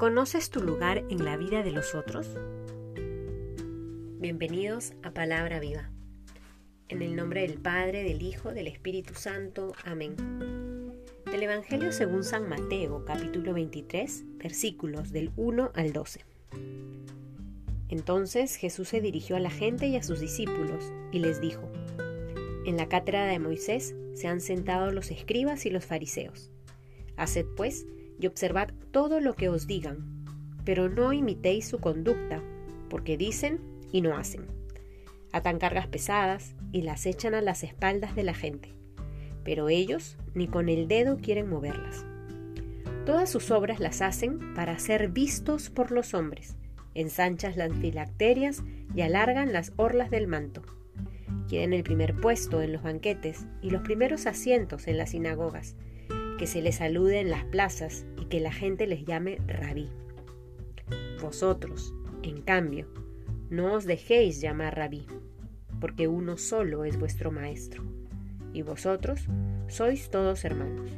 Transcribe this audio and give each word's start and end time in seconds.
¿Reconoces 0.00 0.50
tu 0.50 0.62
lugar 0.62 1.02
en 1.10 1.24
la 1.24 1.36
vida 1.36 1.64
de 1.64 1.72
los 1.72 1.96
otros? 1.96 2.28
Bienvenidos 4.20 4.92
a 5.02 5.10
Palabra 5.10 5.58
Viva. 5.58 5.90
En 6.86 7.02
el 7.02 7.16
nombre 7.16 7.40
del 7.40 7.54
Padre, 7.54 8.04
del 8.04 8.22
Hijo, 8.22 8.52
del 8.52 8.68
Espíritu 8.68 9.14
Santo. 9.14 9.72
Amén. 9.84 10.14
Del 11.28 11.42
Evangelio 11.42 11.90
según 11.90 12.22
San 12.22 12.48
Mateo, 12.48 13.04
capítulo 13.04 13.54
23, 13.54 14.22
versículos 14.36 15.10
del 15.10 15.32
1 15.34 15.72
al 15.74 15.92
12. 15.92 16.20
Entonces 17.88 18.54
Jesús 18.54 18.86
se 18.86 19.00
dirigió 19.00 19.34
a 19.34 19.40
la 19.40 19.50
gente 19.50 19.88
y 19.88 19.96
a 19.96 20.04
sus 20.04 20.20
discípulos 20.20 20.92
y 21.10 21.18
les 21.18 21.40
dijo, 21.40 21.68
En 22.64 22.76
la 22.76 22.88
cátedra 22.88 23.26
de 23.26 23.40
Moisés 23.40 23.96
se 24.14 24.28
han 24.28 24.40
sentado 24.40 24.92
los 24.92 25.10
escribas 25.10 25.66
y 25.66 25.70
los 25.70 25.84
fariseos. 25.84 26.52
Haced 27.16 27.46
pues 27.56 27.84
y 28.18 28.26
observad 28.26 28.70
todo 28.90 29.20
lo 29.20 29.34
que 29.34 29.48
os 29.48 29.66
digan, 29.66 30.24
pero 30.64 30.88
no 30.88 31.12
imitéis 31.12 31.68
su 31.68 31.78
conducta, 31.78 32.42
porque 32.90 33.16
dicen 33.16 33.60
y 33.92 34.00
no 34.00 34.16
hacen. 34.16 34.46
Atan 35.32 35.58
cargas 35.58 35.86
pesadas 35.86 36.54
y 36.72 36.82
las 36.82 37.06
echan 37.06 37.34
a 37.34 37.40
las 37.40 37.62
espaldas 37.62 38.14
de 38.14 38.22
la 38.22 38.34
gente, 38.34 38.74
pero 39.44 39.68
ellos 39.68 40.16
ni 40.34 40.48
con 40.48 40.68
el 40.68 40.88
dedo 40.88 41.18
quieren 41.18 41.48
moverlas. 41.48 42.04
Todas 43.06 43.30
sus 43.30 43.50
obras 43.50 43.80
las 43.80 44.02
hacen 44.02 44.54
para 44.54 44.78
ser 44.78 45.08
vistos 45.08 45.70
por 45.70 45.90
los 45.92 46.12
hombres, 46.12 46.56
ensanchan 46.94 47.54
las 47.56 47.72
filacterias 47.72 48.62
y 48.94 49.00
alargan 49.02 49.52
las 49.52 49.72
orlas 49.76 50.10
del 50.10 50.26
manto. 50.26 50.62
Quieren 51.48 51.72
el 51.72 51.82
primer 51.82 52.20
puesto 52.20 52.60
en 52.60 52.72
los 52.72 52.82
banquetes 52.82 53.46
y 53.62 53.70
los 53.70 53.82
primeros 53.82 54.26
asientos 54.26 54.86
en 54.88 54.98
las 54.98 55.10
sinagogas, 55.10 55.76
que 56.38 56.46
se 56.46 56.62
les 56.62 56.76
salude 56.76 57.20
en 57.20 57.30
las 57.30 57.44
plazas 57.44 58.06
y 58.16 58.26
que 58.26 58.40
la 58.40 58.52
gente 58.52 58.86
les 58.86 59.04
llame 59.04 59.38
rabí. 59.46 59.90
Vosotros, 61.20 61.92
en 62.22 62.40
cambio, 62.42 62.86
no 63.50 63.74
os 63.74 63.84
dejéis 63.84 64.40
llamar 64.40 64.76
rabí, 64.76 65.04
porque 65.80 66.06
uno 66.06 66.36
solo 66.36 66.84
es 66.84 66.98
vuestro 66.98 67.32
maestro, 67.32 67.82
y 68.52 68.62
vosotros 68.62 69.26
sois 69.66 70.10
todos 70.10 70.44
hermanos. 70.44 70.90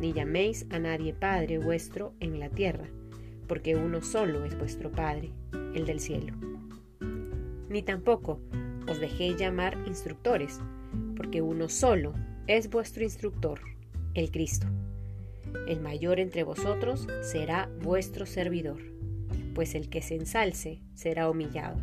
Ni 0.00 0.12
llaméis 0.12 0.66
a 0.70 0.80
nadie 0.80 1.14
Padre 1.14 1.58
vuestro 1.58 2.12
en 2.18 2.40
la 2.40 2.48
tierra, 2.48 2.88
porque 3.46 3.76
uno 3.76 4.02
solo 4.02 4.44
es 4.44 4.58
vuestro 4.58 4.90
Padre, 4.90 5.30
el 5.74 5.86
del 5.86 6.00
cielo. 6.00 6.34
Ni 7.68 7.82
tampoco 7.82 8.40
os 8.88 8.98
dejéis 8.98 9.36
llamar 9.36 9.78
instructores, 9.86 10.60
porque 11.16 11.40
uno 11.40 11.68
solo 11.68 12.14
es 12.48 12.68
vuestro 12.68 13.04
instructor, 13.04 13.60
el 14.14 14.30
Cristo. 14.30 14.66
El 15.66 15.80
mayor 15.80 16.20
entre 16.20 16.44
vosotros 16.44 17.06
será 17.22 17.70
vuestro 17.82 18.26
servidor, 18.26 18.80
pues 19.54 19.74
el 19.74 19.88
que 19.88 20.02
se 20.02 20.14
ensalce 20.14 20.80
será 20.94 21.28
humillado, 21.28 21.78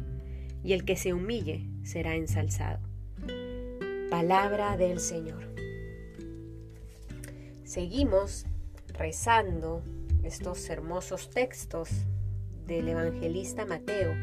y 0.64 0.74
el 0.74 0.86
que 0.86 0.96
se 0.96 1.14
humille 1.14 1.70
será 1.84 2.16
ensalzado. 2.16 2.80
Palabra 4.10 4.76
del 4.76 5.00
Señor. 5.00 5.54
Seguimos 7.64 8.46
rezando 8.88 9.84
estos 10.24 10.70
hermosos 10.70 11.30
textos 11.30 11.90
del 12.66 12.90
evangelista 12.90 13.66
Mateo 13.66 14.14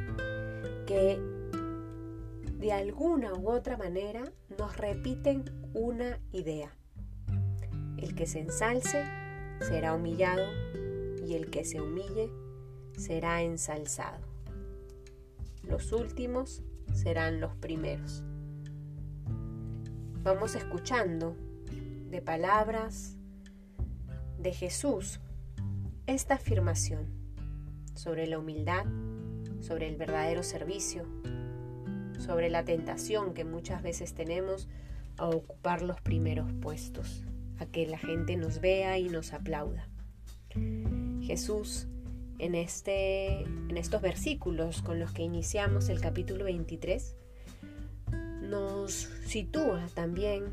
que 0.86 1.18
de 2.58 2.72
alguna 2.72 3.34
u 3.34 3.50
otra 3.50 3.76
manera 3.76 4.24
nos 4.58 4.76
repiten 4.76 5.44
una 5.74 6.18
idea. 6.32 6.75
El 7.96 8.14
que 8.14 8.26
se 8.26 8.40
ensalce 8.40 9.04
será 9.60 9.94
humillado 9.94 10.44
y 11.26 11.34
el 11.34 11.50
que 11.50 11.64
se 11.64 11.80
humille 11.80 12.30
será 12.96 13.42
ensalzado. 13.42 14.24
Los 15.62 15.92
últimos 15.92 16.62
serán 16.92 17.40
los 17.40 17.54
primeros. 17.56 18.22
Vamos 20.22 20.54
escuchando 20.54 21.36
de 22.10 22.20
palabras 22.20 23.16
de 24.38 24.52
Jesús 24.52 25.20
esta 26.06 26.34
afirmación 26.34 27.06
sobre 27.94 28.26
la 28.26 28.38
humildad, 28.38 28.84
sobre 29.60 29.88
el 29.88 29.96
verdadero 29.96 30.42
servicio, 30.42 31.06
sobre 32.18 32.50
la 32.50 32.64
tentación 32.64 33.32
que 33.32 33.44
muchas 33.44 33.82
veces 33.82 34.14
tenemos 34.14 34.68
a 35.16 35.28
ocupar 35.28 35.80
los 35.80 36.00
primeros 36.02 36.52
puestos 36.60 37.24
a 37.58 37.66
que 37.66 37.86
la 37.86 37.98
gente 37.98 38.36
nos 38.36 38.60
vea 38.60 38.98
y 38.98 39.08
nos 39.08 39.32
aplauda. 39.32 39.88
Jesús 41.22 41.86
en, 42.38 42.54
este, 42.54 43.40
en 43.42 43.76
estos 43.76 44.02
versículos 44.02 44.82
con 44.82 45.00
los 45.00 45.12
que 45.12 45.22
iniciamos 45.22 45.88
el 45.88 46.00
capítulo 46.00 46.44
23 46.44 47.16
nos 48.42 48.92
sitúa 49.26 49.86
también 49.94 50.44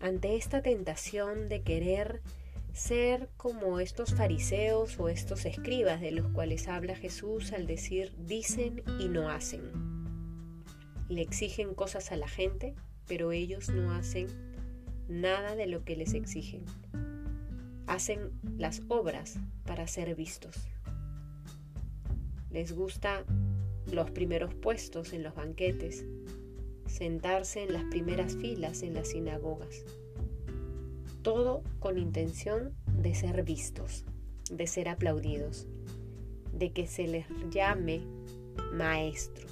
ante 0.00 0.36
esta 0.36 0.62
tentación 0.62 1.48
de 1.48 1.62
querer 1.62 2.22
ser 2.72 3.30
como 3.36 3.80
estos 3.80 4.14
fariseos 4.14 4.98
o 5.00 5.08
estos 5.08 5.46
escribas 5.46 6.00
de 6.00 6.10
los 6.10 6.28
cuales 6.28 6.68
habla 6.68 6.94
Jesús 6.94 7.52
al 7.52 7.66
decir 7.66 8.12
dicen 8.18 8.82
y 9.00 9.08
no 9.08 9.30
hacen. 9.30 9.62
Le 11.08 11.22
exigen 11.22 11.74
cosas 11.74 12.12
a 12.12 12.16
la 12.16 12.28
gente, 12.28 12.74
pero 13.06 13.32
ellos 13.32 13.70
no 13.70 13.92
hacen 13.92 14.26
nada 15.08 15.56
de 15.56 15.66
lo 15.66 15.84
que 15.84 15.96
les 15.96 16.14
exigen. 16.14 16.64
Hacen 17.86 18.32
las 18.58 18.82
obras 18.88 19.38
para 19.64 19.86
ser 19.86 20.14
vistos. 20.14 20.56
Les 22.50 22.72
gusta 22.72 23.24
los 23.92 24.10
primeros 24.10 24.54
puestos 24.54 25.12
en 25.12 25.22
los 25.22 25.34
banquetes, 25.34 26.04
sentarse 26.86 27.62
en 27.62 27.72
las 27.72 27.84
primeras 27.84 28.36
filas 28.36 28.82
en 28.82 28.94
las 28.94 29.08
sinagogas. 29.08 29.84
Todo 31.22 31.62
con 31.78 31.98
intención 31.98 32.74
de 32.86 33.14
ser 33.14 33.42
vistos, 33.42 34.04
de 34.50 34.66
ser 34.66 34.88
aplaudidos, 34.88 35.66
de 36.52 36.72
que 36.72 36.86
se 36.86 37.06
les 37.06 37.26
llame 37.50 38.00
maestro. 38.72 39.46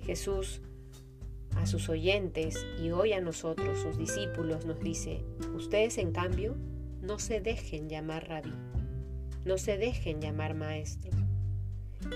Jesús 0.00 0.60
a 1.56 1.66
sus 1.66 1.88
oyentes 1.88 2.66
y 2.82 2.90
hoy 2.90 3.12
a 3.12 3.20
nosotros, 3.20 3.78
sus 3.78 3.98
discípulos, 3.98 4.66
nos 4.66 4.80
dice, 4.80 5.22
ustedes 5.54 5.98
en 5.98 6.12
cambio 6.12 6.56
no 7.00 7.18
se 7.18 7.40
dejen 7.40 7.88
llamar 7.88 8.28
rabí, 8.28 8.54
no 9.44 9.58
se 9.58 9.76
dejen 9.76 10.20
llamar 10.20 10.54
maestro. 10.54 11.10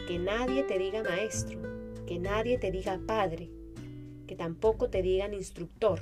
Que 0.08 0.18
nadie 0.18 0.62
te 0.64 0.78
diga 0.78 1.02
maestro, 1.02 1.60
que 2.06 2.18
nadie 2.18 2.58
te 2.58 2.70
diga 2.70 3.00
padre, 3.06 3.50
que 4.26 4.36
tampoco 4.36 4.88
te 4.90 5.02
digan 5.02 5.34
instructor. 5.34 6.00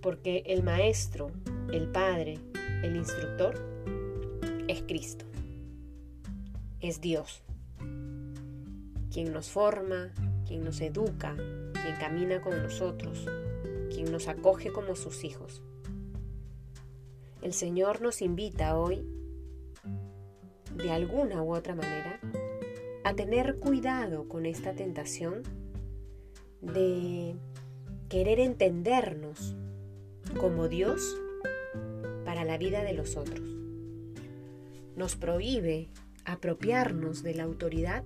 Porque 0.00 0.42
el 0.46 0.62
maestro, 0.62 1.30
el 1.72 1.88
padre, 1.88 2.38
el 2.82 2.96
instructor 2.96 3.54
es 4.68 4.82
Cristo, 4.82 5.24
es 6.80 7.00
Dios, 7.00 7.42
quien 9.12 9.32
nos 9.32 9.48
forma, 9.48 10.12
quien 10.46 10.64
nos 10.64 10.80
educa, 10.80 11.34
quien 11.34 11.96
camina 11.98 12.40
con 12.40 12.62
nosotros, 12.62 13.26
quien 13.90 14.10
nos 14.10 14.28
acoge 14.28 14.72
como 14.72 14.96
sus 14.96 15.24
hijos. 15.24 15.62
El 17.42 17.52
Señor 17.52 18.00
nos 18.00 18.22
invita 18.22 18.78
hoy, 18.78 19.06
de 20.74 20.90
alguna 20.90 21.42
u 21.42 21.54
otra 21.54 21.74
manera, 21.74 22.20
a 23.04 23.14
tener 23.14 23.56
cuidado 23.56 24.28
con 24.28 24.46
esta 24.46 24.74
tentación 24.74 25.42
de 26.60 27.36
querer 28.08 28.40
entendernos 28.40 29.54
como 30.40 30.68
Dios 30.68 31.16
para 32.24 32.44
la 32.44 32.58
vida 32.58 32.82
de 32.82 32.94
los 32.94 33.16
otros. 33.16 33.48
Nos 34.96 35.16
prohíbe 35.16 35.88
apropiarnos 36.24 37.22
de 37.22 37.34
la 37.34 37.44
autoridad 37.44 38.04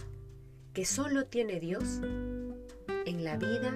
que 0.73 0.85
solo 0.85 1.27
tiene 1.27 1.61
Dios 1.61 2.01
en 3.06 3.25
la 3.25 3.37
vida 3.37 3.73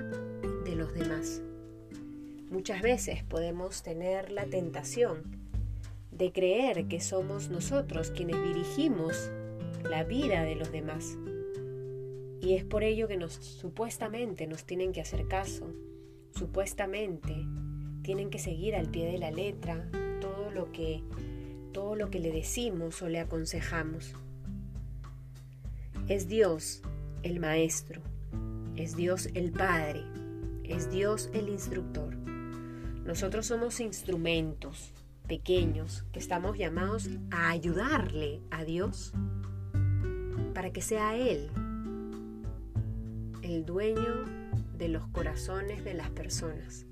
de 0.65 0.77
los 0.77 0.93
demás. 0.95 1.43
Muchas 2.51 2.83
veces 2.83 3.23
podemos 3.25 3.83
tener 3.83 4.31
la 4.31 4.47
tentación 4.47 5.23
de 6.11 6.33
creer 6.33 6.87
que 6.87 7.01
somos 7.01 7.51
nosotros 7.51 8.11
quienes 8.11 8.43
dirigimos 8.43 9.31
la 9.83 10.05
vida 10.05 10.45
de 10.45 10.55
los 10.55 10.71
demás. 10.71 11.19
Y 12.41 12.55
es 12.55 12.65
por 12.65 12.85
ello 12.85 13.09
que 13.09 13.17
nos 13.17 13.33
supuestamente 13.33 14.47
nos 14.47 14.65
tienen 14.65 14.93
que 14.93 15.01
hacer 15.01 15.27
caso, 15.27 15.73
supuestamente 16.37 17.35
tienen 18.03 18.31
que 18.31 18.39
seguir 18.39 18.77
al 18.77 18.91
pie 18.91 19.11
de 19.11 19.19
la 19.19 19.31
letra 19.31 19.89
todo 20.21 20.51
lo 20.51 20.71
que 20.71 21.03
todo 21.73 21.97
lo 21.97 22.09
que 22.09 22.21
le 22.21 22.31
decimos 22.31 23.03
o 23.03 23.09
le 23.09 23.19
aconsejamos. 23.19 24.15
Es 26.07 26.29
Dios 26.29 26.83
el 27.23 27.41
Maestro, 27.41 28.03
es 28.77 28.97
Dios 28.97 29.29
el 29.35 29.53
Padre, 29.53 30.05
es 30.65 30.91
Dios 30.91 31.31
el 31.33 31.49
Instructor. 31.49 32.17
Nosotros 33.05 33.47
somos 33.47 33.81
instrumentos, 33.81 34.93
pequeños, 35.29 36.05
que 36.13 36.19
estamos 36.19 36.59
llamados 36.59 37.09
a 37.31 37.51
ayudarle 37.51 38.41
a 38.51 38.65
Dios 38.65 39.13
para 40.55 40.73
que 40.73 40.81
sea 40.81 41.17
Él 41.17 41.51
el 43.43 43.67
dueño 43.67 44.25
de 44.79 44.89
los 44.89 45.07
corazones 45.09 45.85
de 45.85 45.95
las 45.95 46.11
personas. 46.11 46.87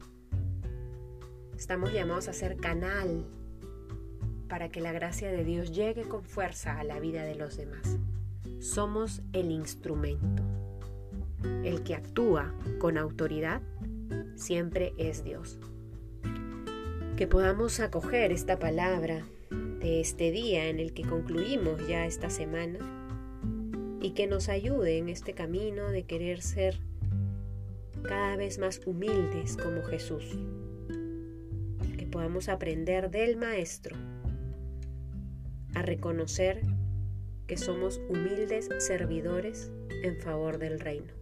Estamos 1.57 1.93
llamados 1.93 2.29
a 2.29 2.33
ser 2.33 2.57
canal 2.57 3.25
para 4.49 4.69
que 4.69 4.81
la 4.81 4.93
gracia 4.93 5.31
de 5.33 5.45
Dios 5.45 5.73
llegue 5.73 6.03
con 6.03 6.25
fuerza 6.25 6.79
a 6.79 6.85
la 6.85 7.01
vida 7.01 7.25
de 7.25 7.37
los 7.37 7.57
demás. 7.57 7.97
Somos 8.61 9.23
el 9.33 9.51
instrumento. 9.51 10.62
El 11.65 11.83
que 11.83 11.95
actúa 11.95 12.55
con 12.79 12.99
autoridad 12.99 13.63
siempre 14.37 14.93
es 14.99 15.25
Dios. 15.25 15.59
Que 17.17 17.27
podamos 17.27 17.81
acoger 17.81 18.33
esta 18.33 18.59
palabra 18.59 19.25
de 19.81 20.01
este 20.01 20.31
día 20.31 20.69
en 20.69 20.79
el 20.79 20.93
que 20.93 21.03
concluimos 21.03 21.87
ya 21.87 22.07
esta 22.07 22.31
semana 22.31 22.79
y 24.01 24.11
que 24.11 24.27
nos 24.27 24.49
ayude 24.49 24.99
en 24.99 25.09
este 25.09 25.33
camino 25.33 25.91
de 25.91 26.05
querer 26.05 26.43
ser 26.43 26.79
cada 28.03 28.37
vez 28.37 28.59
más 28.59 28.81
humildes 28.87 29.57
como 29.57 29.83
Jesús. 29.83 30.25
Que 31.97 32.07
podamos 32.07 32.49
aprender 32.49 33.11
del 33.11 33.37
Maestro 33.37 33.97
a 35.75 35.83
reconocer 35.83 36.63
que 37.47 37.57
somos 37.57 38.01
humildes 38.09 38.69
servidores 38.79 39.71
en 40.03 40.17
favor 40.17 40.59
del 40.59 40.81
reino. 40.81 41.22